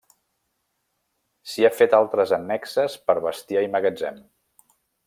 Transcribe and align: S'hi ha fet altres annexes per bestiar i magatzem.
S'hi 1.51 1.67
ha 1.67 1.71
fet 1.81 1.95
altres 1.99 2.35
annexes 2.41 2.99
per 3.11 3.19
bestiar 3.29 3.67
i 3.71 3.73
magatzem. 3.77 4.23